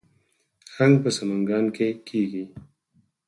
[0.75, 2.45] هنګ په سمنګان کې کیږي